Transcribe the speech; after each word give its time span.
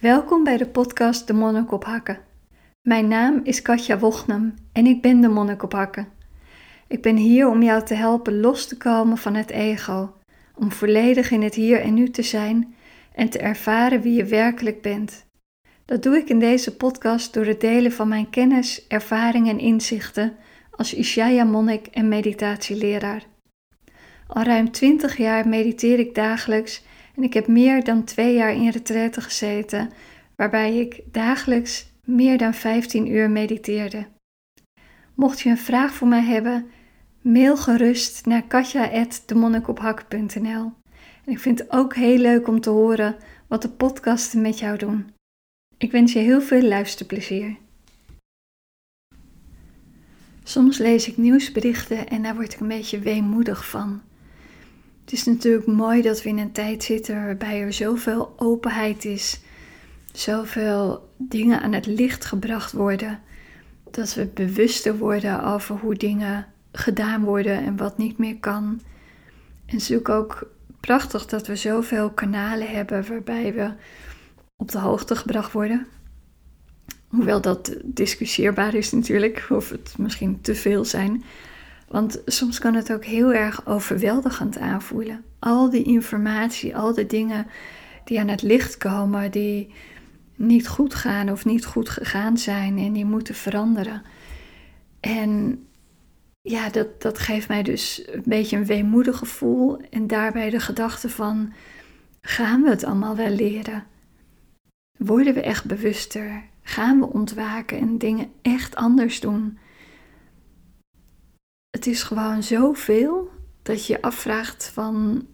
Welkom 0.00 0.44
bij 0.44 0.56
de 0.56 0.66
podcast 0.66 1.26
De 1.26 1.32
Monnik 1.32 1.72
op 1.72 1.84
Hakken. 1.84 2.18
Mijn 2.82 3.08
naam 3.08 3.40
is 3.42 3.62
Katja 3.62 3.98
Wochnam 3.98 4.54
en 4.72 4.86
ik 4.86 5.02
ben 5.02 5.20
de 5.20 5.28
Monnik 5.28 5.62
op 5.62 5.72
Hakken. 5.72 6.08
Ik 6.88 7.02
ben 7.02 7.16
hier 7.16 7.48
om 7.48 7.62
jou 7.62 7.84
te 7.84 7.94
helpen 7.94 8.40
los 8.40 8.66
te 8.66 8.76
komen 8.76 9.18
van 9.18 9.34
het 9.34 9.50
ego, 9.50 10.12
om 10.54 10.72
volledig 10.72 11.30
in 11.30 11.42
het 11.42 11.54
hier 11.54 11.80
en 11.80 11.94
nu 11.94 12.10
te 12.10 12.22
zijn 12.22 12.74
en 13.14 13.28
te 13.28 13.38
ervaren 13.38 14.00
wie 14.00 14.14
je 14.14 14.24
werkelijk 14.24 14.82
bent. 14.82 15.26
Dat 15.84 16.02
doe 16.02 16.16
ik 16.16 16.28
in 16.28 16.38
deze 16.38 16.76
podcast 16.76 17.34
door 17.34 17.46
het 17.46 17.60
delen 17.60 17.92
van 17.92 18.08
mijn 18.08 18.30
kennis, 18.30 18.86
ervaringen 18.86 19.58
en 19.58 19.64
inzichten 19.64 20.36
als 20.70 20.94
Ishaya-monnik 20.94 21.86
en 21.86 22.08
meditatieleraar. 22.08 23.22
Al 24.26 24.42
ruim 24.42 24.70
20 24.70 25.16
jaar 25.16 25.48
mediteer 25.48 25.98
ik 25.98 26.14
dagelijks 26.14 26.82
ik 27.22 27.34
heb 27.34 27.46
meer 27.46 27.84
dan 27.84 28.04
twee 28.04 28.34
jaar 28.34 28.54
in 28.54 28.68
retraite 28.68 29.20
gezeten, 29.20 29.90
waarbij 30.36 30.78
ik 30.78 31.02
dagelijks 31.12 31.88
meer 32.04 32.38
dan 32.38 32.54
15 32.54 33.06
uur 33.06 33.30
mediteerde. 33.30 34.06
Mocht 35.14 35.40
je 35.40 35.50
een 35.50 35.58
vraag 35.58 35.94
voor 35.94 36.08
mij 36.08 36.22
hebben, 36.22 36.70
mail 37.20 37.56
gerust 37.56 38.26
naar 38.26 38.42
katja.demonnikophakken.nl. 38.42 40.72
En 41.24 41.32
ik 41.32 41.38
vind 41.38 41.58
het 41.58 41.70
ook 41.70 41.94
heel 41.94 42.18
leuk 42.18 42.48
om 42.48 42.60
te 42.60 42.70
horen 42.70 43.16
wat 43.48 43.62
de 43.62 43.68
podcasten 43.68 44.40
met 44.40 44.58
jou 44.58 44.76
doen. 44.76 45.10
Ik 45.76 45.92
wens 45.92 46.12
je 46.12 46.18
heel 46.18 46.40
veel 46.40 46.62
luisterplezier. 46.62 47.56
Soms 50.42 50.78
lees 50.78 51.08
ik 51.08 51.16
nieuwsberichten 51.16 52.08
en 52.08 52.22
daar 52.22 52.34
word 52.34 52.52
ik 52.52 52.60
een 52.60 52.68
beetje 52.68 52.98
weemoedig 52.98 53.68
van. 53.68 54.02
Het 55.10 55.18
is 55.18 55.24
natuurlijk 55.24 55.66
mooi 55.66 56.02
dat 56.02 56.22
we 56.22 56.28
in 56.28 56.38
een 56.38 56.52
tijd 56.52 56.82
zitten 56.82 57.24
waarbij 57.24 57.60
er 57.60 57.72
zoveel 57.72 58.34
openheid 58.36 59.04
is, 59.04 59.40
zoveel 60.12 61.08
dingen 61.16 61.60
aan 61.60 61.72
het 61.72 61.86
licht 61.86 62.24
gebracht 62.24 62.72
worden, 62.72 63.20
dat 63.90 64.14
we 64.14 64.26
bewuster 64.26 64.96
worden 64.98 65.44
over 65.44 65.76
hoe 65.76 65.94
dingen 65.94 66.46
gedaan 66.72 67.24
worden 67.24 67.64
en 67.64 67.76
wat 67.76 67.98
niet 67.98 68.18
meer 68.18 68.36
kan. 68.38 68.64
En 68.64 68.80
het 69.66 69.80
is 69.80 69.88
natuurlijk 69.88 70.08
ook 70.08 70.50
prachtig 70.80 71.26
dat 71.26 71.46
we 71.46 71.56
zoveel 71.56 72.10
kanalen 72.10 72.68
hebben 72.68 73.08
waarbij 73.08 73.54
we 73.54 73.72
op 74.56 74.70
de 74.70 74.78
hoogte 74.78 75.16
gebracht 75.16 75.52
worden. 75.52 75.86
Hoewel 77.08 77.40
dat 77.40 77.76
discussieerbaar 77.84 78.74
is 78.74 78.92
natuurlijk, 78.92 79.46
of 79.48 79.70
het 79.70 79.94
misschien 79.98 80.40
te 80.40 80.54
veel 80.54 80.84
zijn. 80.84 81.24
Want 81.90 82.22
soms 82.26 82.58
kan 82.58 82.74
het 82.74 82.92
ook 82.92 83.04
heel 83.04 83.32
erg 83.32 83.66
overweldigend 83.66 84.58
aanvoelen. 84.58 85.24
Al 85.38 85.70
die 85.70 85.82
informatie, 85.82 86.76
al 86.76 86.94
die 86.94 87.06
dingen 87.06 87.46
die 88.04 88.20
aan 88.20 88.28
het 88.28 88.42
licht 88.42 88.76
komen, 88.76 89.30
die 89.30 89.74
niet 90.36 90.68
goed 90.68 90.94
gaan 90.94 91.30
of 91.30 91.44
niet 91.44 91.64
goed 91.64 91.88
gegaan 91.88 92.38
zijn 92.38 92.78
en 92.78 92.92
die 92.92 93.04
moeten 93.04 93.34
veranderen. 93.34 94.02
En 95.00 95.64
ja, 96.40 96.68
dat, 96.68 97.02
dat 97.02 97.18
geeft 97.18 97.48
mij 97.48 97.62
dus 97.62 98.02
een 98.06 98.22
beetje 98.24 98.56
een 98.56 98.66
weemoedig 98.66 99.16
gevoel 99.16 99.80
en 99.80 100.06
daarbij 100.06 100.50
de 100.50 100.60
gedachte 100.60 101.08
van, 101.08 101.52
gaan 102.20 102.62
we 102.62 102.70
het 102.70 102.84
allemaal 102.84 103.16
wel 103.16 103.30
leren? 103.30 103.84
Worden 104.98 105.34
we 105.34 105.40
echt 105.40 105.64
bewuster? 105.64 106.42
Gaan 106.62 106.98
we 107.00 107.12
ontwaken 107.12 107.78
en 107.78 107.98
dingen 107.98 108.30
echt 108.42 108.74
anders 108.76 109.20
doen? 109.20 109.58
Het 111.70 111.86
is 111.86 112.02
gewoon 112.02 112.42
zoveel 112.42 113.30
dat 113.62 113.86
je 113.86 114.02
afvraagt 114.02 114.70
van, 114.74 115.26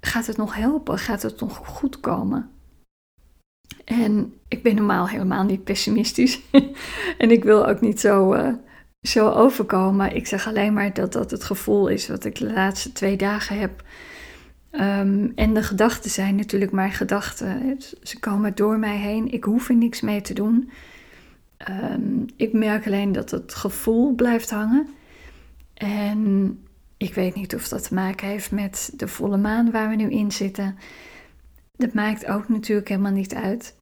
gaat 0.00 0.26
het 0.26 0.36
nog 0.36 0.54
helpen? 0.54 0.98
Gaat 0.98 1.22
het 1.22 1.40
nog 1.40 1.56
goed 1.56 2.00
komen? 2.00 2.50
En 3.84 4.34
ik 4.48 4.62
ben 4.62 4.74
normaal 4.74 5.08
helemaal 5.08 5.44
niet 5.44 5.64
pessimistisch. 5.64 6.40
en 7.18 7.30
ik 7.30 7.44
wil 7.44 7.66
ook 7.66 7.80
niet 7.80 8.00
zo, 8.00 8.34
uh, 8.34 8.54
zo 9.00 9.30
overkomen. 9.30 10.14
Ik 10.14 10.26
zeg 10.26 10.46
alleen 10.46 10.72
maar 10.72 10.94
dat 10.94 11.12
dat 11.12 11.30
het 11.30 11.44
gevoel 11.44 11.88
is 11.88 12.08
wat 12.08 12.24
ik 12.24 12.38
de 12.38 12.52
laatste 12.52 12.92
twee 12.92 13.16
dagen 13.16 13.58
heb. 13.58 13.82
Ehm, 14.70 15.30
en 15.34 15.54
de 15.54 15.62
gedachten 15.62 16.10
zijn 16.10 16.34
natuurlijk 16.34 16.72
maar 16.72 16.92
gedachten. 16.92 17.76
Ze 18.02 18.18
komen 18.18 18.54
door 18.54 18.78
mij 18.78 18.96
heen. 18.96 19.32
Ik 19.32 19.44
hoef 19.44 19.68
er 19.68 19.74
niks 19.74 20.00
mee 20.00 20.20
te 20.20 20.34
doen. 20.34 20.70
Um, 21.70 22.26
ik 22.36 22.52
merk 22.52 22.86
alleen 22.86 23.12
dat 23.12 23.30
het 23.30 23.54
gevoel 23.54 24.14
blijft 24.14 24.50
hangen. 24.50 24.88
En 25.82 26.58
ik 26.96 27.14
weet 27.14 27.34
niet 27.34 27.54
of 27.54 27.68
dat 27.68 27.88
te 27.88 27.94
maken 27.94 28.28
heeft 28.28 28.50
met 28.50 28.92
de 28.96 29.08
volle 29.08 29.36
maan 29.36 29.70
waar 29.70 29.88
we 29.88 29.94
nu 29.94 30.10
in 30.10 30.32
zitten. 30.32 30.78
Dat 31.76 31.92
maakt 31.92 32.26
ook 32.26 32.48
natuurlijk 32.48 32.88
helemaal 32.88 33.12
niet 33.12 33.34
uit. 33.34 33.76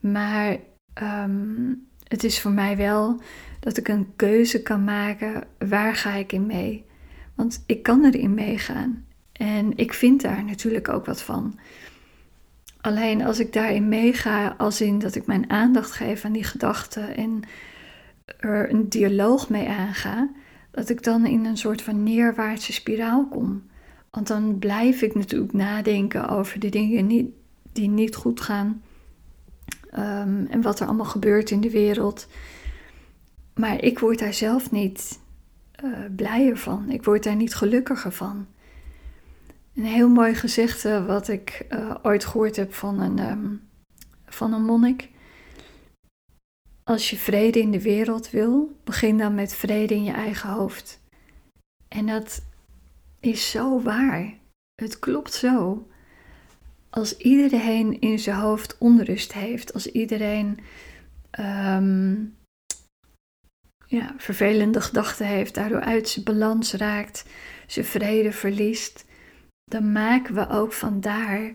Maar 0.00 0.56
ehm, 0.94 1.74
het 2.08 2.24
is 2.24 2.40
voor 2.40 2.50
mij 2.50 2.76
wel 2.76 3.20
dat 3.60 3.76
ik 3.76 3.88
een 3.88 4.12
keuze 4.16 4.62
kan 4.62 4.84
maken 4.84 5.44
waar 5.58 5.94
ga 5.94 6.12
ik 6.12 6.32
in 6.32 6.46
mee. 6.46 6.84
Want 7.34 7.62
ik 7.66 7.82
kan 7.82 8.04
erin 8.04 8.34
meegaan. 8.34 9.06
En 9.32 9.76
ik 9.76 9.92
vind 9.92 10.22
daar 10.22 10.44
natuurlijk 10.44 10.88
ook 10.88 11.06
wat 11.06 11.22
van. 11.22 11.58
Alleen 12.80 13.24
als 13.24 13.38
ik 13.38 13.52
daarin 13.52 13.88
meega, 13.88 14.54
als 14.58 14.80
in 14.80 14.98
dat 14.98 15.14
ik 15.14 15.26
mijn 15.26 15.50
aandacht 15.50 15.92
geef 15.92 16.24
aan 16.24 16.32
die 16.32 16.44
gedachten 16.44 17.16
en 17.16 17.40
er 18.24 18.70
een 18.70 18.88
dialoog 18.88 19.48
mee 19.48 19.68
aanga, 19.68 20.30
dat 20.72 20.88
ik 20.88 21.02
dan 21.02 21.26
in 21.26 21.44
een 21.44 21.56
soort 21.56 21.82
van 21.82 22.02
neerwaartse 22.02 22.72
spiraal 22.72 23.28
kom. 23.28 23.62
Want 24.10 24.26
dan 24.26 24.58
blijf 24.58 25.02
ik 25.02 25.14
natuurlijk 25.14 25.52
nadenken 25.52 26.28
over 26.28 26.60
de 26.60 26.68
dingen 26.68 27.06
die, 27.06 27.36
die 27.72 27.88
niet 27.88 28.14
goed 28.14 28.40
gaan. 28.40 28.82
Ehm, 29.90 30.44
en 30.46 30.62
wat 30.62 30.80
er 30.80 30.86
allemaal 30.86 31.06
gebeurt 31.06 31.50
in 31.50 31.60
de 31.60 31.70
wereld. 31.70 32.26
Maar 33.54 33.82
ik 33.82 33.98
word 33.98 34.18
daar 34.18 34.34
zelf 34.34 34.70
niet 34.70 35.20
uh, 35.84 35.98
blijer 36.16 36.56
van. 36.56 36.90
Ik 36.90 37.04
word 37.04 37.22
daar 37.22 37.36
niet 37.36 37.54
gelukkiger 37.54 38.12
van. 38.12 38.46
Een 39.74 39.84
heel 39.84 40.08
mooi 40.08 40.34
gezegde 40.34 41.04
wat 41.04 41.28
ik 41.28 41.66
uh, 41.70 41.94
ooit 42.02 42.24
gehoord 42.24 42.56
heb 42.56 42.74
van 42.74 43.00
een, 43.00 43.18
um, 43.30 43.60
van 44.26 44.52
een 44.52 44.64
monnik. 44.64 45.10
Als 46.84 47.10
je 47.10 47.16
vrede 47.16 47.60
in 47.60 47.70
de 47.70 47.82
wereld 47.82 48.30
wil, 48.30 48.76
begin 48.84 49.18
dan 49.18 49.34
met 49.34 49.54
vrede 49.54 49.94
in 49.94 50.04
je 50.04 50.12
eigen 50.12 50.50
hoofd. 50.50 51.00
En 51.88 52.06
dat 52.06 52.42
is 53.20 53.50
zo 53.50 53.80
waar. 53.80 54.34
Het 54.74 54.98
klopt 54.98 55.32
zo. 55.32 55.86
Als 56.90 57.16
iedereen 57.16 58.00
in 58.00 58.18
zijn 58.18 58.36
hoofd 58.36 58.78
onrust 58.78 59.32
heeft, 59.32 59.72
als 59.72 59.86
iedereen 59.86 60.58
um, 61.40 62.36
ja, 63.86 64.14
vervelende 64.16 64.80
gedachten 64.80 65.26
heeft, 65.26 65.54
daardoor 65.54 65.80
uit 65.80 66.08
zijn 66.08 66.24
balans 66.24 66.72
raakt, 66.72 67.24
zijn 67.66 67.86
vrede 67.86 68.32
verliest, 68.32 69.04
dan 69.64 69.92
maken 69.92 70.34
we 70.34 70.48
ook 70.48 70.72
vandaar 70.72 71.54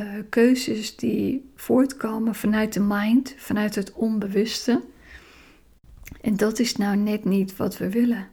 uh, 0.00 0.22
keuzes 0.28 0.96
die 0.96 1.50
voortkomen 1.54 2.34
vanuit 2.34 2.72
de 2.72 2.80
mind, 2.80 3.34
vanuit 3.36 3.74
het 3.74 3.92
onbewuste. 3.92 4.82
En 6.20 6.36
dat 6.36 6.58
is 6.58 6.76
nou 6.76 6.96
net 6.96 7.24
niet 7.24 7.56
wat 7.56 7.78
we 7.78 7.90
willen. 7.90 8.28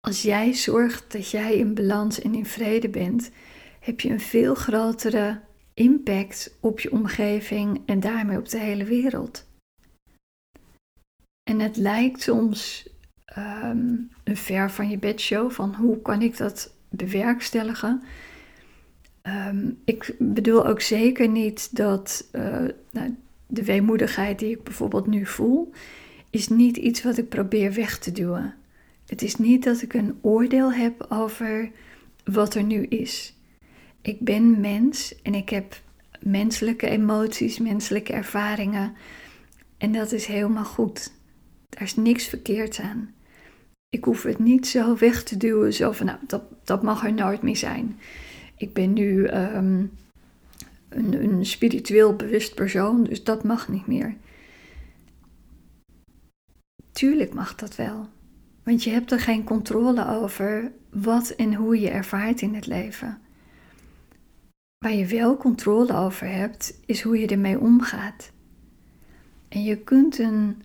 Als 0.00 0.22
jij 0.22 0.52
zorgt 0.52 1.12
dat 1.12 1.30
jij 1.30 1.56
in 1.56 1.74
balans 1.74 2.20
en 2.20 2.34
in 2.34 2.46
vrede 2.46 2.88
bent, 2.88 3.30
heb 3.80 4.00
je 4.00 4.10
een 4.10 4.20
veel 4.20 4.54
grotere 4.54 5.40
impact 5.74 6.56
op 6.60 6.80
je 6.80 6.92
omgeving 6.92 7.82
en 7.86 8.00
daarmee 8.00 8.38
op 8.38 8.48
de 8.48 8.58
hele 8.58 8.84
wereld. 8.84 9.46
En 11.50 11.60
het 11.60 11.76
lijkt 11.76 12.20
soms 12.20 12.88
um, 13.38 14.10
een 14.24 14.36
ver 14.36 14.70
van 14.70 14.88
je 14.88 14.98
bedshow 14.98 15.50
van 15.50 15.74
hoe 15.74 16.02
kan 16.02 16.22
ik 16.22 16.36
dat 16.36 16.74
bewerkstelligen. 16.88 18.02
Ehm, 19.22 19.70
ik 19.84 20.14
bedoel 20.18 20.66
ook 20.66 20.80
zeker 20.80 21.28
niet 21.28 21.76
dat 21.76 22.28
uh, 22.32 22.64
nou, 22.90 23.16
de 23.46 23.64
weemoedigheid 23.64 24.38
die 24.38 24.50
ik 24.50 24.62
bijvoorbeeld 24.62 25.06
nu 25.06 25.26
voel, 25.26 25.72
is 26.30 26.48
niet 26.48 26.76
iets 26.76 27.02
wat 27.02 27.18
ik 27.18 27.28
probeer 27.28 27.72
weg 27.72 27.98
te 27.98 28.12
duwen. 28.12 28.54
Het 29.06 29.22
is 29.22 29.36
niet 29.36 29.64
dat 29.64 29.82
ik 29.82 29.94
een 29.94 30.18
oordeel 30.20 30.72
heb 30.72 31.06
over 31.08 31.70
wat 32.24 32.54
er 32.54 32.62
nu 32.62 32.82
is. 32.84 33.34
Ik 34.02 34.20
ben 34.20 34.60
mens 34.60 35.22
en 35.22 35.34
ik 35.34 35.48
heb 35.48 35.80
menselijke 36.20 36.88
emoties, 36.88 37.58
menselijke 37.58 38.12
ervaringen. 38.12 38.94
En 39.78 39.92
dat 39.92 40.12
is 40.12 40.26
helemaal 40.26 40.64
goed. 40.64 41.12
Daar 41.68 41.82
is 41.82 41.96
niks 41.96 42.26
verkeerds 42.26 42.80
aan. 42.80 43.14
Ik 43.88 44.04
hoef 44.04 44.22
het 44.22 44.38
niet 44.38 44.66
zo 44.66 44.96
weg 44.96 45.22
te 45.22 45.36
duwen, 45.36 45.72
zo 45.72 45.92
van 45.92 46.06
nou, 46.06 46.18
dat, 46.26 46.42
dat 46.64 46.82
mag 46.82 47.04
er 47.04 47.12
nooit 47.12 47.42
meer 47.42 47.56
zijn 47.56 47.98
ik 48.62 48.72
ben 48.72 48.92
nu 48.92 49.24
ehm, 49.24 49.86
een, 50.88 51.24
een 51.24 51.46
spiritueel 51.46 52.16
bewust 52.16 52.54
persoon, 52.54 53.04
dus 53.04 53.24
dat 53.24 53.44
mag 53.44 53.68
niet 53.68 53.86
meer. 53.86 54.16
Tuurlijk 56.92 57.34
mag 57.34 57.54
dat 57.54 57.76
wel. 57.76 58.08
Want 58.62 58.84
je 58.84 58.90
hebt 58.90 59.12
er 59.12 59.20
geen 59.20 59.44
controle 59.44 60.08
over 60.08 60.72
wat 60.90 61.30
en 61.30 61.54
hoe 61.54 61.80
je 61.80 61.90
ervaart 61.90 62.40
in 62.40 62.54
het 62.54 62.66
leven. 62.66 63.18
Waar 64.78 64.94
je 64.94 65.06
wel 65.06 65.36
controle 65.36 65.94
over 65.94 66.28
hebt, 66.28 66.80
is 66.86 67.02
hoe 67.02 67.18
je 67.18 67.26
ermee 67.26 67.60
omgaat. 67.60 68.32
En 69.48 69.62
je 69.62 69.76
kunt 69.78 70.18
een, 70.18 70.62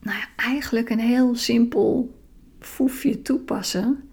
nou 0.00 0.18
ja, 0.18 0.28
eigenlijk 0.36 0.90
een 0.90 0.98
heel 0.98 1.34
simpel 1.34 2.14
foefje 2.58 3.22
toepassen 3.22 4.08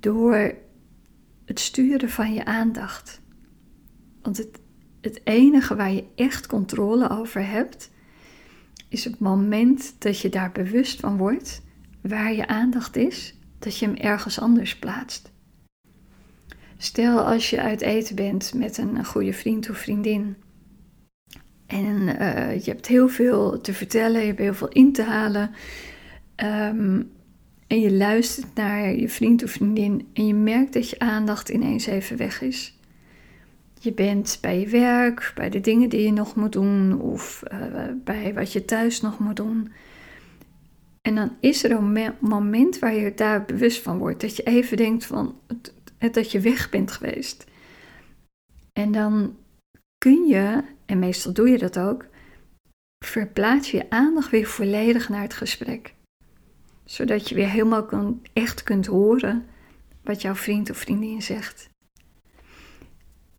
door 0.00 0.54
het 1.52 1.60
sturen 1.60 2.10
van 2.10 2.34
je 2.34 2.44
aandacht. 2.44 3.20
Want 4.22 4.36
het, 4.36 4.60
het 5.00 5.20
enige 5.24 5.76
waar 5.76 5.92
je 5.92 6.04
echt 6.14 6.46
controle 6.46 7.10
over 7.10 7.46
hebt, 7.46 7.90
is 8.88 9.04
het 9.04 9.18
moment 9.18 9.94
dat 9.98 10.20
je 10.20 10.28
daar 10.28 10.52
bewust 10.52 11.00
van 11.00 11.16
wordt 11.16 11.62
waar 12.00 12.32
je 12.32 12.46
aandacht 12.46 12.96
is, 12.96 13.34
dat 13.58 13.78
je 13.78 13.86
hem 13.86 13.96
ergens 13.96 14.40
anders 14.40 14.78
plaatst. 14.78 15.32
Stel 16.76 17.20
als 17.20 17.50
je 17.50 17.60
uit 17.60 17.80
eten 17.80 18.16
bent 18.16 18.54
met 18.54 18.78
een 18.78 19.04
goede 19.04 19.32
vriend 19.32 19.70
of 19.70 19.78
vriendin. 19.78 20.36
En 21.66 21.96
uh, 21.96 22.64
je 22.64 22.70
hebt 22.70 22.86
heel 22.86 23.08
veel 23.08 23.60
te 23.60 23.74
vertellen, 23.74 24.20
je 24.20 24.26
hebt 24.26 24.38
heel 24.38 24.54
veel 24.54 24.68
in 24.68 24.92
te 24.92 25.02
halen. 25.02 25.50
Um, 26.36 27.11
en 27.72 27.80
je 27.80 27.92
luistert 27.92 28.54
naar 28.54 28.94
je 28.94 29.08
vriend 29.08 29.42
of 29.42 29.50
vriendin 29.50 30.08
en 30.12 30.26
je 30.26 30.34
merkt 30.34 30.72
dat 30.72 30.90
je 30.90 30.98
aandacht 30.98 31.48
ineens 31.48 31.86
even 31.86 32.16
weg 32.16 32.40
is. 32.40 32.78
Je 33.80 33.92
bent 33.92 34.38
bij 34.40 34.60
je 34.60 34.68
werk, 34.68 35.32
bij 35.34 35.50
de 35.50 35.60
dingen 35.60 35.88
die 35.88 36.02
je 36.02 36.12
nog 36.12 36.34
moet 36.34 36.52
doen 36.52 37.00
of 37.00 37.42
uh, 37.52 37.84
bij 38.04 38.34
wat 38.34 38.52
je 38.52 38.64
thuis 38.64 39.00
nog 39.00 39.18
moet 39.18 39.36
doen. 39.36 39.72
En 41.00 41.14
dan 41.14 41.36
is 41.40 41.64
er 41.64 41.70
een 41.70 42.14
moment 42.20 42.78
waar 42.78 42.94
je 42.94 43.14
daar 43.14 43.44
bewust 43.44 43.82
van 43.82 43.98
wordt. 43.98 44.20
Dat 44.20 44.36
je 44.36 44.42
even 44.42 44.76
denkt 44.76 45.06
van 45.06 45.38
dat 45.98 46.32
je 46.32 46.40
weg 46.40 46.70
bent 46.70 46.90
geweest. 46.92 47.44
En 48.72 48.92
dan 48.92 49.36
kun 49.98 50.26
je, 50.26 50.62
en 50.86 50.98
meestal 50.98 51.32
doe 51.32 51.48
je 51.48 51.58
dat 51.58 51.78
ook, 51.78 52.06
verplaats 53.04 53.70
je 53.70 53.90
aandacht 53.90 54.30
weer 54.30 54.46
volledig 54.46 55.08
naar 55.08 55.22
het 55.22 55.34
gesprek. 55.34 55.94
Zodat 56.92 57.28
je 57.28 57.34
weer 57.34 57.48
helemaal 57.48 57.84
kan, 57.84 58.22
echt 58.32 58.62
kunt 58.62 58.86
horen 58.86 59.46
wat 60.02 60.22
jouw 60.22 60.34
vriend 60.34 60.70
of 60.70 60.76
vriendin 60.76 61.22
zegt. 61.22 61.68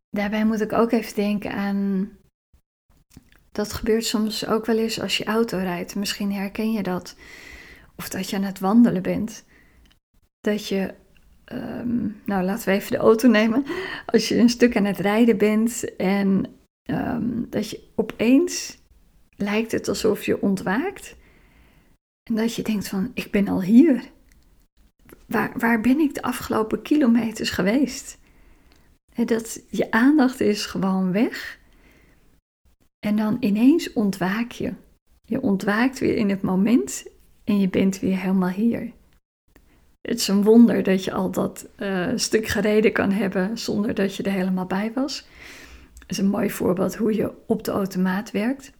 Daarbij 0.09 0.45
moet 0.45 0.61
ik 0.61 0.73
ook 0.73 0.91
even 0.91 1.15
denken 1.15 1.51
aan. 1.51 2.09
Dat 3.51 3.73
gebeurt 3.73 4.05
soms 4.05 4.47
ook 4.47 4.65
wel 4.65 4.77
eens 4.77 5.01
als 5.01 5.17
je 5.17 5.25
auto 5.25 5.57
rijdt. 5.57 5.95
Misschien 5.95 6.33
herken 6.33 6.71
je 6.71 6.83
dat. 6.83 7.15
Of 7.95 8.09
dat 8.09 8.29
je 8.29 8.35
aan 8.35 8.43
het 8.43 8.59
wandelen 8.59 9.01
bent. 9.01 9.45
Dat 10.39 10.67
je 10.67 10.93
Ehm, 11.45 12.07
nou, 12.25 12.43
laten 12.43 12.65
we 12.65 12.71
even 12.71 12.91
de 12.91 12.97
auto 12.97 13.27
nemen. 13.27 13.65
Als 14.05 14.27
je 14.27 14.37
een 14.37 14.49
stuk 14.49 14.77
aan 14.77 14.85
het 14.85 14.99
rijden 14.99 15.37
bent 15.37 15.95
en 15.95 16.45
ehm, 16.83 17.43
dat 17.49 17.69
je 17.69 17.79
opeens 17.95 18.77
lijkt 19.35 19.71
het 19.71 19.87
alsof 19.87 20.25
je 20.25 20.41
ontwaakt. 20.41 21.15
En 22.23 22.35
dat 22.35 22.55
je 22.55 22.61
denkt 22.61 22.87
van, 22.87 23.11
ik 23.13 23.31
ben 23.31 23.47
al 23.47 23.61
hier. 23.61 24.11
Waar, 25.27 25.59
waar 25.59 25.81
ben 25.81 25.99
ik 25.99 26.13
de 26.13 26.21
afgelopen 26.21 26.81
kilometers 26.81 27.49
geweest? 27.49 28.17
Dat 29.25 29.63
je 29.69 29.91
aandacht 29.91 30.39
is 30.39 30.65
gewoon 30.65 31.11
weg. 31.11 31.59
En 32.99 33.15
dan 33.15 33.37
ineens 33.39 33.93
ontwaak 33.93 34.51
je. 34.51 34.73
Je 35.21 35.41
ontwaakt 35.41 35.99
weer 35.99 36.15
in 36.15 36.29
het 36.29 36.41
moment 36.41 37.05
en 37.43 37.59
je 37.59 37.69
bent 37.69 37.99
weer 37.99 38.19
helemaal 38.19 38.49
hier. 38.49 38.91
Het 40.01 40.19
is 40.19 40.27
een 40.27 40.43
wonder 40.43 40.83
dat 40.83 41.03
je 41.03 41.11
al 41.11 41.31
dat 41.31 41.67
uh, 41.77 42.11
stuk 42.15 42.47
gereden 42.47 42.91
kan 42.91 43.11
hebben 43.11 43.57
zonder 43.57 43.93
dat 43.93 44.15
je 44.15 44.23
er 44.23 44.31
helemaal 44.31 44.65
bij 44.65 44.91
was. 44.93 45.27
Dat 45.93 46.09
is 46.09 46.17
een 46.17 46.29
mooi 46.29 46.49
voorbeeld 46.49 46.95
hoe 46.95 47.15
je 47.15 47.33
op 47.47 47.63
de 47.63 47.71
automaat 47.71 48.31
werkt. 48.31 48.71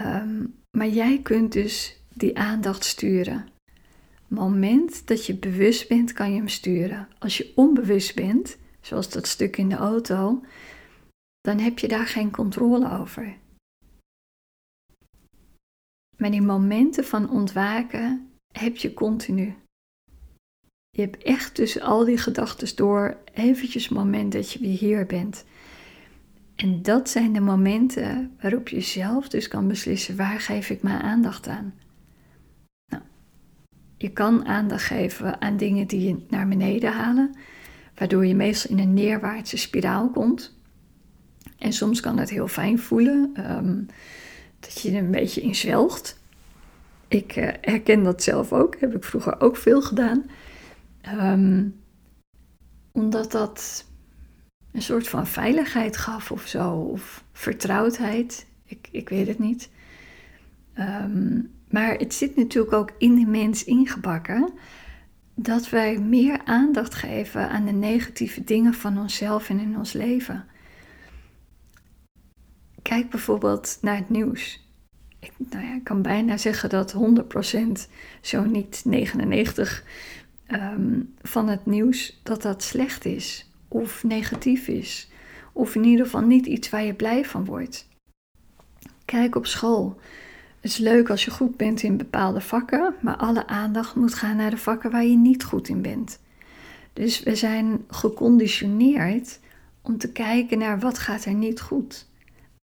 Um, 0.00 0.55
maar 0.76 0.88
jij 0.88 1.22
kunt 1.22 1.52
dus 1.52 2.00
die 2.14 2.38
aandacht 2.38 2.84
sturen. 2.84 3.48
moment 4.28 5.06
dat 5.06 5.26
je 5.26 5.34
bewust 5.34 5.88
bent, 5.88 6.12
kan 6.12 6.30
je 6.30 6.36
hem 6.36 6.48
sturen. 6.48 7.08
Als 7.18 7.36
je 7.36 7.52
onbewust 7.54 8.14
bent, 8.14 8.56
zoals 8.80 9.10
dat 9.10 9.26
stuk 9.26 9.56
in 9.56 9.68
de 9.68 9.74
auto, 9.74 10.44
dan 11.40 11.58
heb 11.58 11.78
je 11.78 11.88
daar 11.88 12.06
geen 12.06 12.30
controle 12.30 12.90
over. 12.90 13.36
Maar 16.16 16.30
die 16.30 16.42
momenten 16.42 17.04
van 17.04 17.30
ontwaken 17.30 18.30
heb 18.52 18.76
je 18.76 18.94
continu. 18.94 19.54
Je 20.90 21.00
hebt 21.02 21.22
echt 21.22 21.54
tussen 21.54 21.82
al 21.82 22.04
die 22.04 22.18
gedachten 22.18 22.76
door 22.76 23.18
eventjes 23.32 23.88
moment 23.88 24.32
dat 24.32 24.52
je 24.52 24.58
weer 24.58 24.78
hier 24.78 25.06
bent. 25.06 25.44
En 26.56 26.82
dat 26.82 27.08
zijn 27.08 27.32
de 27.32 27.40
momenten 27.40 28.36
waarop 28.40 28.68
je 28.68 28.80
zelf 28.80 29.28
dus 29.28 29.48
kan 29.48 29.68
beslissen 29.68 30.16
waar 30.16 30.40
geef 30.40 30.70
ik 30.70 30.82
mijn 30.82 31.00
aandacht 31.00 31.48
aan. 31.48 31.74
Nou, 32.86 33.02
je 33.96 34.10
kan 34.12 34.46
aandacht 34.46 34.84
geven 34.84 35.40
aan 35.40 35.56
dingen 35.56 35.86
die 35.86 36.08
je 36.08 36.24
naar 36.28 36.48
beneden 36.48 36.92
halen, 36.92 37.36
waardoor 37.94 38.26
je 38.26 38.34
meestal 38.34 38.70
in 38.70 38.82
een 38.82 38.94
neerwaartse 38.94 39.56
spiraal 39.56 40.10
komt. 40.10 40.58
En 41.58 41.72
soms 41.72 42.00
kan 42.00 42.18
het 42.18 42.30
heel 42.30 42.48
fijn 42.48 42.78
voelen, 42.78 43.30
ehm, 43.34 43.82
dat 44.60 44.80
je 44.80 44.90
er 44.90 44.96
een 44.96 45.10
beetje 45.10 45.42
in 45.42 45.54
zwelgt. 45.54 46.20
Ik 47.08 47.36
uh, 47.36 47.48
herken 47.60 48.02
dat 48.02 48.22
zelf 48.22 48.52
ook, 48.52 48.80
heb 48.80 48.94
ik 48.94 49.04
vroeger 49.04 49.40
ook 49.40 49.56
veel 49.56 49.82
gedaan. 49.82 50.24
Um, 51.14 51.74
omdat 52.92 53.32
dat 53.32 53.86
een 54.76 54.82
soort 54.82 55.08
van 55.08 55.26
veiligheid 55.26 55.96
gaf 55.96 56.30
of 56.30 56.46
zo, 56.46 56.72
of 56.72 57.24
vertrouwdheid. 57.32 58.46
Ik, 58.64 58.88
ik 58.90 59.08
weet 59.08 59.26
het 59.26 59.38
niet. 59.38 59.70
Um, 60.78 61.50
maar 61.70 61.94
het 61.94 62.14
zit 62.14 62.36
natuurlijk 62.36 62.74
ook 62.74 62.92
in 62.98 63.14
de 63.14 63.26
mens 63.26 63.64
ingebakken 63.64 64.52
dat 65.34 65.70
wij 65.70 65.98
meer 65.98 66.40
aandacht 66.44 66.94
geven 66.94 67.48
aan 67.48 67.64
de 67.64 67.72
negatieve 67.72 68.44
dingen 68.44 68.74
van 68.74 68.98
onszelf 68.98 69.48
en 69.48 69.60
in 69.60 69.78
ons 69.78 69.92
leven. 69.92 70.44
Kijk 72.82 73.10
bijvoorbeeld 73.10 73.78
naar 73.80 73.96
het 73.96 74.10
nieuws 74.10 74.64
ik, 75.18 75.32
nou 75.50 75.64
ja, 75.64 75.74
ik 75.74 75.84
kan 75.84 76.02
bijna 76.02 76.36
zeggen 76.36 76.68
dat 76.68 76.94
100%, 76.94 77.90
zo 78.20 78.44
niet 78.44 78.84
99% 78.88 78.90
ehm, 80.46 81.00
van 81.22 81.48
het 81.48 81.66
nieuws, 81.66 82.20
dat 82.22 82.42
dat 82.42 82.62
slecht 82.62 83.04
is 83.04 83.46
of 83.80 84.04
negatief 84.04 84.68
is. 84.68 85.08
Of 85.52 85.74
in 85.74 85.84
ieder 85.84 86.04
geval 86.04 86.20
niet 86.20 86.46
iets 86.46 86.70
waar 86.70 86.84
je 86.84 86.94
blij 86.94 87.24
van 87.24 87.44
wordt. 87.44 87.88
Kijk 89.04 89.34
op 89.34 89.46
school. 89.46 90.00
Het 90.60 90.70
is 90.70 90.76
leuk 90.76 91.10
als 91.10 91.24
je 91.24 91.30
goed 91.30 91.56
bent 91.56 91.82
in 91.82 91.96
bepaalde 91.96 92.40
vakken, 92.40 92.94
maar 93.00 93.16
alle 93.16 93.46
aandacht 93.46 93.94
moet 93.94 94.14
gaan 94.14 94.36
naar 94.36 94.50
de 94.50 94.56
vakken 94.56 94.90
waar 94.90 95.04
je 95.04 95.16
niet 95.16 95.44
goed 95.44 95.68
in 95.68 95.82
bent. 95.82 96.20
Dus 96.92 97.22
we 97.22 97.36
zijn 97.36 97.84
geconditioneerd 97.88 99.40
om 99.82 99.98
te 99.98 100.12
kijken 100.12 100.58
naar 100.58 100.78
wat 100.78 100.98
gaat 100.98 101.24
er 101.24 101.34
niet 101.34 101.60
goed. 101.60 102.08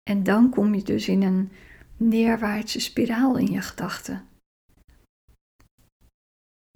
En 0.03 0.23
dan 0.23 0.49
kom 0.49 0.75
je 0.75 0.83
dus 0.83 1.07
in 1.07 1.21
een 1.21 1.51
neerwaartse 1.97 2.79
spiraal 2.79 3.37
in 3.37 3.51
je 3.51 3.61
gedachten. 3.61 4.27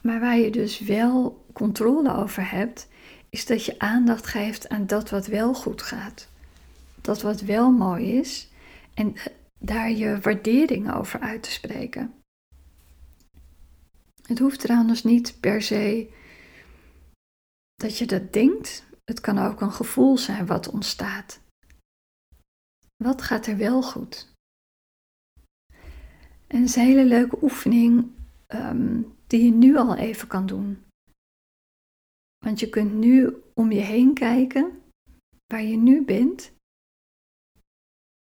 Maar 0.01 0.19
waar 0.19 0.37
je 0.37 0.51
dus 0.51 0.79
wel 0.79 1.45
controle 1.53 2.15
over 2.15 2.51
hebt, 2.51 2.87
is 3.29 3.45
dat 3.45 3.65
je 3.65 3.79
aandacht 3.79 4.27
geeft 4.27 4.69
aan 4.69 4.87
dat 4.87 5.09
wat 5.09 5.27
wel 5.27 5.53
goed 5.53 5.81
gaat. 5.81 6.29
Dat 7.01 7.21
wat 7.21 7.41
wel 7.41 7.71
mooi 7.71 8.17
is 8.17 8.49
en 8.93 9.15
daar 9.59 9.91
je 9.91 10.19
waardering 10.19 10.93
over 10.93 11.19
uit 11.19 11.43
te 11.43 11.51
spreken. 11.51 12.13
Het 14.21 14.39
hoeft 14.39 14.59
trouwens 14.59 15.03
niet 15.03 15.39
per 15.39 15.61
se 15.61 16.13
dat 17.75 17.97
je 17.97 18.05
dat 18.05 18.33
denkt. 18.33 18.85
Het 19.05 19.19
kan 19.19 19.37
ook 19.37 19.61
een 19.61 19.71
gevoel 19.71 20.17
zijn 20.17 20.45
wat 20.45 20.69
ontstaat. 20.69 21.39
Wat 23.03 23.21
gaat 23.21 23.45
er 23.45 23.57
wel 23.57 23.81
goed? 23.81 24.33
Het 26.47 26.61
is 26.61 26.75
een 26.75 26.83
hele 26.83 27.05
leuke 27.05 27.37
oefening 27.41 28.11
um, 28.47 29.15
die 29.27 29.43
je 29.43 29.51
nu 29.51 29.77
al 29.77 29.95
even 29.95 30.27
kan 30.27 30.45
doen. 30.45 30.86
Want 32.37 32.59
je 32.59 32.69
kunt 32.69 32.93
nu 32.93 33.41
om 33.53 33.71
je 33.71 33.79
heen 33.79 34.13
kijken 34.13 34.81
waar 35.45 35.63
je 35.63 35.77
nu 35.77 36.05
bent. 36.05 36.55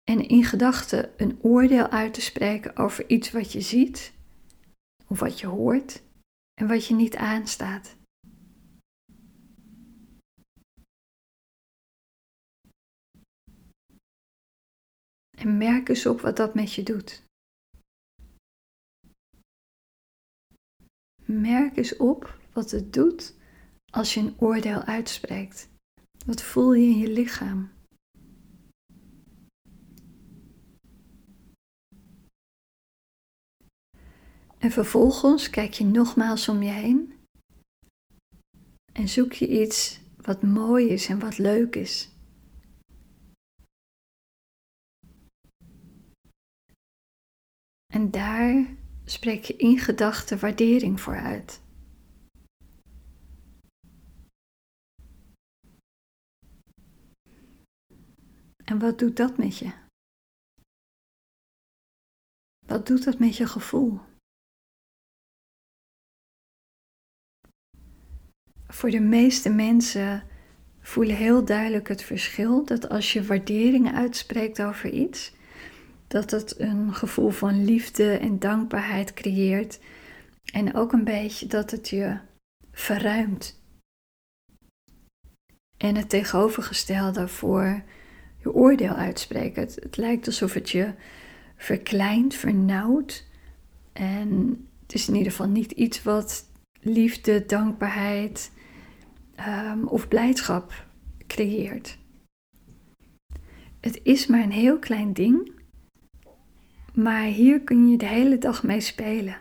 En 0.04 0.28
in 0.28 0.44
gedachten 0.44 1.22
een 1.22 1.42
oordeel 1.42 1.88
uit 1.88 2.14
te 2.14 2.20
spreken 2.20 2.76
over 2.76 3.08
iets 3.08 3.30
wat 3.30 3.52
je 3.52 3.60
ziet, 3.60 4.12
of 5.08 5.20
wat 5.20 5.40
je 5.40 5.46
hoort 5.46 6.02
en 6.54 6.68
wat 6.68 6.86
je 6.86 6.94
niet 6.94 7.16
aanstaat. 7.16 7.96
En 15.38 15.56
merk 15.56 15.88
eens 15.88 16.06
op 16.06 16.20
wat 16.20 16.36
dat 16.36 16.54
met 16.54 16.72
je 16.72 16.82
doet. 16.82 17.22
Merk 21.24 21.76
eens 21.76 21.96
op 21.96 22.38
wat 22.52 22.70
het 22.70 22.92
doet 22.92 23.34
als 23.94 24.14
je 24.14 24.20
een 24.20 24.34
oordeel 24.38 24.82
uitspreekt. 24.82 25.68
Wat 26.26 26.42
voel 26.42 26.72
je 26.72 26.86
in 26.86 26.98
je 26.98 27.08
lichaam? 27.08 27.72
En 34.58 34.70
vervolgens 34.70 35.50
kijk 35.50 35.72
je 35.72 35.84
nogmaals 35.84 36.48
om 36.48 36.62
je 36.62 36.70
heen 36.70 37.14
en 38.92 39.08
zoek 39.08 39.32
je 39.32 39.48
iets 39.62 40.00
wat 40.16 40.42
mooi 40.42 40.88
is 40.88 41.08
en 41.08 41.18
wat 41.18 41.38
leuk 41.38 41.76
is. 41.76 42.08
En 47.92 48.10
daar 48.10 48.76
spreek 49.04 49.44
je 49.44 49.56
in 49.56 49.78
gedachten 49.78 50.38
waardering 50.38 51.00
voor 51.00 51.16
uit. 51.16 51.62
En 58.64 58.73
wat 58.84 58.98
doet 58.98 59.16
dat 59.16 59.36
met 59.36 59.58
je? 59.58 59.72
Wat 62.66 62.86
doet 62.86 63.04
dat 63.04 63.18
met 63.18 63.36
je 63.36 63.46
gevoel? 63.46 64.00
Voor 68.66 68.90
de 68.90 69.00
meeste 69.00 69.50
mensen 69.50 70.28
voelen 70.80 71.16
heel 71.16 71.44
duidelijk 71.44 71.88
het 71.88 72.02
verschil 72.02 72.64
dat 72.64 72.88
als 72.88 73.12
je 73.12 73.24
waardering 73.24 73.94
uitspreekt 73.94 74.62
over 74.62 74.90
iets, 74.90 75.32
dat 76.06 76.30
het 76.30 76.60
een 76.60 76.94
gevoel 76.94 77.30
van 77.30 77.64
liefde 77.64 78.18
en 78.18 78.38
dankbaarheid 78.38 79.14
creëert 79.14 79.80
en 80.52 80.74
ook 80.74 80.92
een 80.92 81.04
beetje 81.04 81.46
dat 81.46 81.70
het 81.70 81.88
je 81.88 82.20
verruimt. 82.72 83.62
En 85.76 85.96
het 85.96 86.08
tegenovergestelde 86.08 87.28
voor 87.28 87.84
je 88.44 88.54
oordeel 88.54 88.92
uitspreken. 88.92 89.62
Het, 89.62 89.96
lijkt 89.96 90.26
alsof 90.26 90.52
het 90.52 90.70
je 90.70 90.92
verkleint, 91.56 92.34
vernauwt. 92.34 93.26
En 93.92 94.58
het 94.82 94.94
is 94.94 95.08
in 95.08 95.14
ieder 95.14 95.30
geval 95.30 95.48
niet 95.48 95.72
iets 95.72 96.02
wat 96.02 96.50
liefde, 96.80 97.46
dankbaarheid 97.46 98.52
um, 99.38 99.86
of 99.86 100.08
blijdschap 100.08 100.86
creëert. 101.26 101.98
Het 103.80 104.00
is 104.02 104.26
maar 104.26 104.42
een 104.42 104.52
heel 104.52 104.78
klein 104.78 105.12
ding, 105.12 105.52
maar 106.94 107.24
hier 107.24 107.60
kun 107.60 107.88
je 107.88 107.96
de 107.96 108.06
hele 108.06 108.38
dag 108.38 108.62
mee 108.62 108.80
spelen. 108.80 109.36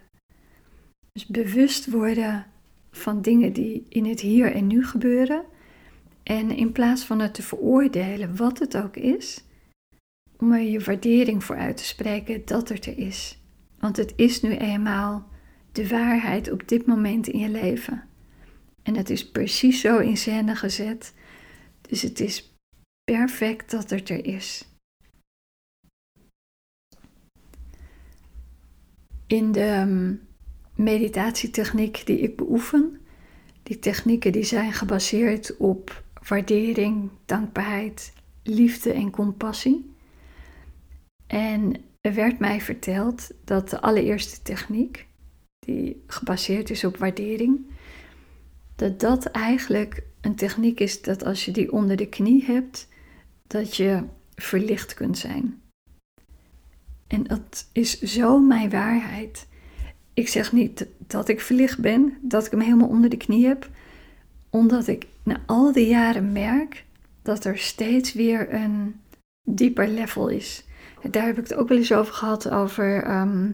Dus 1.12 1.26
bewust 1.26 1.92
worden 1.92 2.46
van 2.92 3.22
dingen 3.22 3.54
die 3.54 3.86
in 3.90 4.06
het 4.06 4.20
hier 4.20 4.52
en 4.52 4.68
nu 4.68 4.86
gebeuren. 4.86 5.44
En 6.24 6.52
in 6.52 6.72
plaats 6.72 7.04
van 7.04 7.20
het 7.20 7.34
te 7.34 7.44
veroordelen, 7.44 8.36
wat 8.36 8.60
het 8.60 8.78
ook 8.78 8.96
is, 8.96 9.44
om 10.38 10.52
er 10.52 10.62
je 10.62 10.80
waardering 10.80 11.44
voor 11.44 11.56
uit 11.56 11.78
te 11.78 11.84
spreken 11.84 12.46
dat 12.46 12.70
het 12.70 12.86
er 12.86 12.98
is. 12.98 13.40
Want 13.80 13.98
het 13.98 14.14
is 14.16 14.42
nu 14.42 14.56
eenmaal 14.56 15.28
de 15.72 15.88
waarheid 15.88 16.52
op 16.52 16.68
dit 16.68 16.86
moment 16.86 17.28
in 17.28 17.40
je 17.40 17.50
leven. 17.50 18.04
En 18.84 18.96
het 18.96 19.10
is 19.10 19.30
precies 19.30 19.82
zo 19.82 19.98
in 19.98 20.18
scène 20.18 20.56
gezet. 20.56 21.14
Dus 21.82 22.02
het 22.02 22.20
is 22.20 22.56
perfect 23.04 23.72
dat 23.72 23.90
het 23.90 24.10
er 24.10 24.26
is. 24.26 24.68
In 29.28 29.52
de 29.52 29.60
ehm, 29.60 30.14
meditatietechniek 30.76 32.06
die 32.06 32.20
ik 32.20 32.36
beoefen, 32.36 33.02
die 33.64 33.80
technieken 33.80 34.32
die 34.32 34.44
zijn 34.44 34.74
gebaseerd 34.74 35.58
op 35.58 36.04
waardering, 36.28 37.10
dankbaarheid, 37.26 38.14
liefde 38.44 38.94
en 38.94 39.12
compassie. 39.12 39.92
En 41.28 41.76
er 42.02 42.14
werd 42.14 42.40
mij 42.40 42.62
verteld 42.62 43.32
dat 43.44 43.70
de 43.70 43.82
allereerste 43.82 44.42
techniek, 44.42 45.08
die 45.60 46.04
gebaseerd 46.08 46.70
is 46.70 46.84
op 46.84 46.98
waardering, 46.98 47.66
dat 48.76 49.00
dat 49.00 49.26
eigenlijk 49.26 50.04
een 50.22 50.36
techniek 50.36 50.80
is 50.80 51.02
dat 51.02 51.24
als 51.24 51.46
je 51.46 51.52
die 51.52 51.72
onder 51.72 51.96
de 51.96 52.10
knie 52.10 52.44
hebt, 52.46 52.88
dat 53.48 53.76
je 53.76 54.04
verlicht 54.36 54.94
kunt 54.94 55.18
zijn. 55.18 55.62
En 57.08 57.24
dat 57.24 57.70
is 57.72 58.02
zo 58.02 58.40
mijn 58.40 58.70
waarheid. 58.70 59.48
Ik 60.14 60.28
zeg 60.28 60.52
niet 60.52 60.88
dat 61.08 61.28
ik 61.28 61.42
verlicht 61.42 61.80
ben, 61.80 62.18
dat 62.22 62.46
ik 62.46 62.52
hem 62.52 62.60
helemaal 62.60 62.88
onder 62.88 63.10
de 63.10 63.18
knie 63.18 63.46
heb, 63.46 63.70
omdat 64.54 64.88
ik 64.88 65.08
na 65.24 65.42
al 65.46 65.72
die 65.72 65.88
jaren 65.88 66.32
merk 66.32 66.86
dat 67.22 67.46
er 67.46 67.58
steeds 67.58 68.14
weer 68.14 68.54
een 68.54 69.02
dieper 69.44 69.88
level 69.88 70.28
is. 70.28 70.66
Daar 71.12 71.26
heb 71.26 71.38
ik 71.38 71.44
het 71.44 71.54
ook 71.54 71.68
wel 71.68 71.78
eens 71.78 71.94
over 71.94 72.14
gehad, 72.14 72.50
over 72.50 73.04
ehm, 73.04 73.52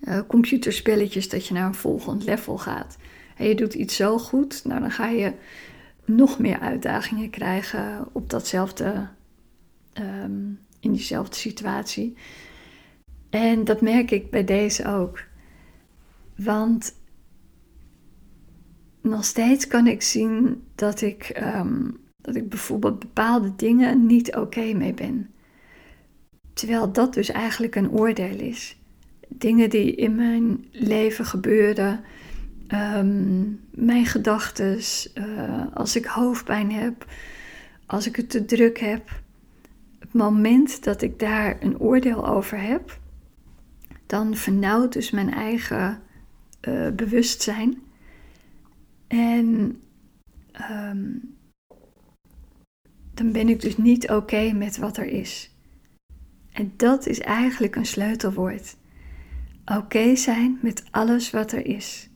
eh, 0.00 0.20
computerspelletjes, 0.26 1.28
dat 1.28 1.46
je 1.46 1.54
naar 1.54 1.66
een 1.66 1.74
volgend 1.74 2.24
level 2.24 2.58
gaat 2.58 2.96
en 3.36 3.48
je 3.48 3.54
doet 3.54 3.74
iets 3.74 3.96
zo 3.96 4.18
goed, 4.18 4.64
nou 4.64 4.80
dan 4.80 4.90
ga 4.90 5.08
je 5.08 5.32
nog 6.04 6.38
meer 6.38 6.58
uitdagingen 6.58 7.30
krijgen 7.30 8.08
op 8.12 8.30
datzelfde, 8.30 9.08
ehm, 9.92 10.46
in 10.80 10.92
diezelfde 10.92 11.36
situatie. 11.36 12.16
En 13.30 13.64
dat 13.64 13.80
merk 13.80 14.10
ik 14.10 14.30
bij 14.30 14.44
deze 14.44 14.86
ook. 14.86 15.24
Want 16.36 16.94
nog 19.02 19.24
steeds 19.24 19.66
kan 19.66 19.86
ik 19.86 20.02
zien 20.02 20.62
dat 20.74 21.00
ik, 21.00 21.22
ehm, 21.22 21.90
dat 22.20 22.34
ik 22.34 22.48
bijvoorbeeld 22.48 22.98
bepaalde 22.98 23.54
dingen 23.56 24.06
niet 24.06 24.36
oké 24.36 24.72
mee 24.72 24.94
ben. 24.94 25.30
Terwijl 26.52 26.92
dat 26.92 27.14
dus 27.14 27.28
eigenlijk 27.28 27.74
een 27.74 27.90
oordeel 27.90 28.38
is. 28.38 28.76
Dingen 29.28 29.70
die 29.70 29.94
in 29.94 30.14
mijn 30.14 30.64
leven 30.70 31.26
gebeuren, 31.26 32.04
Ehm, 32.72 33.42
mijn 33.70 34.06
gedachten, 34.06 34.78
uh, 35.14 35.66
als 35.74 35.96
ik 35.96 36.04
hoofdpijn 36.04 36.72
heb, 36.72 37.06
als 37.86 38.06
ik 38.06 38.16
het 38.16 38.30
te 38.30 38.44
druk 38.44 38.78
heb. 38.78 39.10
Het 39.98 40.12
moment 40.12 40.84
dat 40.84 41.02
ik 41.02 41.18
daar 41.18 41.56
een 41.60 41.78
oordeel 41.78 42.28
over 42.28 42.60
heb, 42.60 42.98
dan 44.06 44.36
vernauwt 44.36 44.92
dus 44.92 45.10
mijn 45.10 45.32
eigen 45.32 46.00
uh, 46.68 46.90
bewustzijn. 46.90 47.82
En 49.12 49.82
um, 50.70 51.34
dan 53.14 53.32
ben 53.32 53.48
ik 53.48 53.60
dus 53.60 53.76
niet 53.76 54.10
oké 54.10 54.52
met 54.52 54.78
wat 54.78 54.96
er 54.96 55.06
is. 55.06 55.50
En 56.52 56.72
dat 56.76 57.06
is 57.06 57.20
eigenlijk 57.20 57.76
een 57.76 57.86
sleutelwoord. 57.86 58.76
Oké 59.64 60.16
zijn 60.16 60.58
met 60.62 60.84
alles 60.90 61.30
wat 61.30 61.52
er 61.52 61.66
is. 61.66 62.10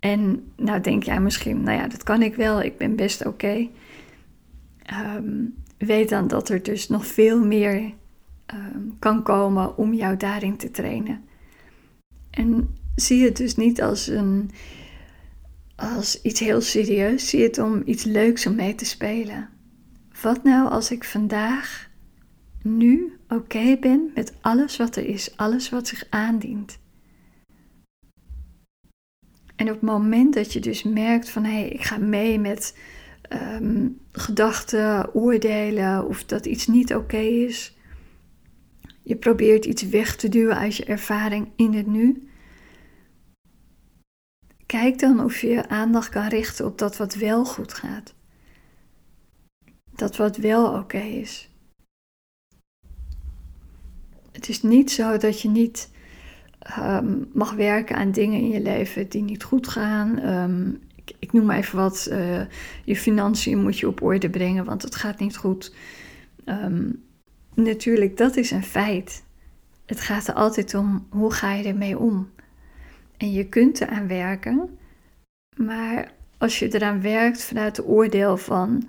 En 0.00 0.52
nou 0.56 0.80
denk 0.80 1.02
jij 1.02 1.20
misschien, 1.20 1.62
nou 1.62 1.78
ja, 1.78 1.88
dat 1.88 2.02
kan 2.02 2.22
ik 2.22 2.34
wel, 2.34 2.62
ik 2.62 2.76
ben 2.76 2.96
best 2.96 3.26
oké. 3.26 3.68
Ehm, 4.82 5.44
weet 5.78 6.08
dan 6.08 6.28
dat 6.28 6.48
er 6.48 6.62
dus 6.62 6.88
nog 6.88 7.06
veel 7.06 7.44
meer 7.44 7.92
ehm, 8.46 8.80
kan 8.98 9.22
komen 9.22 9.76
om 9.76 9.94
jou 9.94 10.16
daarin 10.16 10.56
te 10.56 10.70
trainen. 10.70 11.24
En 12.30 12.74
zie 12.94 13.24
het 13.24 13.36
dus 13.36 13.56
niet 13.56 13.82
als, 13.82 14.06
een, 14.06 14.50
als 15.80 16.22
iets 16.22 16.40
heel 16.40 16.60
serieus, 16.60 17.28
zie 17.28 17.42
het 17.42 17.58
om 17.58 17.82
iets 17.84 18.04
leuks 18.04 18.46
om 18.46 18.54
mee 18.54 18.74
te 18.74 18.84
spelen. 18.84 19.48
Wat 20.22 20.42
nou 20.42 20.70
als 20.70 20.90
ik 20.90 21.04
vandaag, 21.04 21.90
nu 22.62 23.18
oké 23.28 23.76
ben 23.80 24.10
met 24.14 24.32
alles 24.40 24.76
wat 24.76 24.96
er 24.96 25.06
is, 25.06 25.36
alles 25.36 25.68
wat 25.68 25.88
zich 25.88 26.04
aandient? 26.10 26.78
En 29.56 29.66
op 29.66 29.72
het 29.72 29.82
moment 29.82 30.34
dat 30.34 30.52
je 30.52 30.60
dus 30.60 30.82
merkt 30.82 31.30
van 31.30 31.44
hé, 31.44 31.52
hey, 31.52 31.68
ik 31.68 31.82
ga 31.82 31.98
mee 31.98 32.38
met 32.38 32.78
ehm, 33.22 33.88
gedachten, 34.12 35.14
oordelen 35.14 36.06
of 36.06 36.24
dat 36.24 36.46
iets 36.46 36.66
niet 36.66 36.94
oké 36.94 37.16
is. 37.16 37.76
Je 39.02 39.16
probeert 39.16 39.64
iets 39.64 39.82
weg 39.82 40.16
te 40.16 40.28
duwen 40.28 40.56
uit 40.56 40.76
je 40.76 40.84
ervaring 40.84 41.48
in 41.56 41.72
het 41.72 41.86
nu. 41.86 42.29
Kijk 44.70 44.98
dan 44.98 45.24
of 45.24 45.40
je 45.40 45.48
je 45.48 45.68
aandacht 45.68 46.08
kan 46.08 46.28
richten 46.28 46.66
op 46.66 46.78
dat 46.78 46.96
wat 46.96 47.14
wel 47.14 47.44
goed 47.44 47.74
gaat. 47.74 48.14
Dat 49.94 50.16
wat 50.16 50.36
wel 50.36 50.72
oké 50.72 50.98
is. 50.98 51.50
Het 54.32 54.48
is 54.48 54.62
niet 54.62 54.90
zo 54.90 55.16
dat 55.16 55.40
je 55.40 55.48
niet 55.48 55.90
Ehm, 56.60 57.18
mag 57.32 57.52
werken 57.52 57.96
aan 57.96 58.10
dingen 58.10 58.40
in 58.40 58.48
je 58.48 58.60
leven 58.60 59.08
die 59.08 59.22
niet 59.22 59.42
goed 59.42 59.68
gaan. 59.68 60.18
Ehm, 60.18 60.68
ik, 60.94 61.16
ik, 61.18 61.32
noem 61.32 61.44
maar 61.44 61.56
even 61.56 61.78
wat. 61.78 62.08
Uh, 62.10 62.40
je 62.84 62.96
financiën 62.96 63.62
moet 63.62 63.78
je 63.78 63.88
op 63.88 64.02
orde 64.02 64.30
brengen, 64.30 64.64
want 64.64 64.82
het 64.82 64.94
gaat 64.94 65.18
niet 65.18 65.36
goed. 65.36 65.74
Um, 66.44 67.02
natuurlijk, 67.54 68.16
dat 68.16 68.36
is 68.36 68.50
een 68.50 68.62
feit. 68.62 69.24
Het 69.86 70.00
gaat 70.00 70.26
er 70.26 70.34
altijd 70.34 70.74
om 70.74 71.06
hoe 71.10 71.32
ga 71.32 71.52
je 71.52 71.64
ermee 71.64 71.98
om. 71.98 72.30
En 73.20 73.32
je 73.32 73.48
kunt 73.48 73.80
eraan 73.80 74.06
werken, 74.06 74.78
maar 75.56 76.14
als 76.38 76.58
je 76.58 76.74
eraan 76.74 77.00
werkt 77.00 77.42
vanuit 77.44 77.74
de 77.74 77.84
oordeel 77.84 78.36
van 78.36 78.88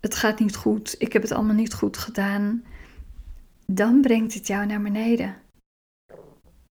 het 0.00 0.14
gaat 0.14 0.38
niet 0.38 0.56
goed, 0.56 0.94
ik 0.98 1.12
heb 1.12 1.22
het 1.22 1.32
allemaal 1.32 1.54
niet 1.54 1.74
goed 1.74 1.96
gedaan, 1.96 2.64
dan 3.66 4.00
brengt 4.00 4.34
het 4.34 4.46
jou 4.46 4.66
naar 4.66 4.82
beneden. 4.82 5.36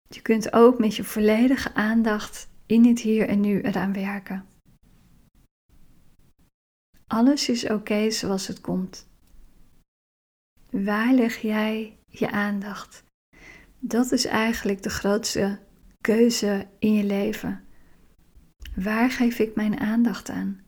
Je 0.09 0.23
kunt 0.23 0.53
ook 0.53 0.79
met 0.79 0.97
je 0.97 1.05
volledige 1.05 1.75
aandacht 1.75 2.49
in 2.67 2.85
het 2.85 3.01
hier 3.01 3.29
en 3.29 3.41
nu 3.41 3.61
eraan 3.61 3.93
werken. 3.93 4.47
Alles 7.07 7.49
is 7.49 7.71
oké 7.71 8.11
zoals 8.11 8.47
het 8.47 8.61
komt. 8.61 9.09
Waar 10.71 11.13
leg 11.13 11.37
jij 11.37 11.99
je 12.07 12.31
aandacht? 12.31 13.05
Dat 13.79 14.13
is 14.13 14.25
eigenlijk 14.25 14.83
de 14.83 14.91
grootste 14.91 15.59
keuze 16.03 16.67
in 16.79 16.95
je 16.95 17.05
leven. 17.05 17.65
Waar 18.75 19.11
geef 19.11 19.39
ik 19.39 19.55
mijn 19.55 19.81
aandacht 19.81 20.31
aan? 20.31 20.61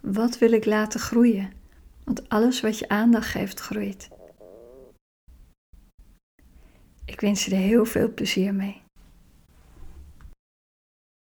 Wat 0.00 0.38
wil 0.38 0.52
ik 0.52 0.64
laten 0.64 1.00
groeien? 1.00 1.52
Want 2.04 2.28
alles 2.28 2.60
wat 2.60 2.78
je 2.78 2.88
aandacht 2.88 3.28
geeft, 3.28 3.60
groeit. 3.60 4.08
Ik 7.04 7.20
wens 7.20 7.44
je 7.44 7.50
er 7.50 7.60
heel 7.60 7.84
veel 7.84 8.14
plezier 8.14 8.54
mee. 8.54 8.81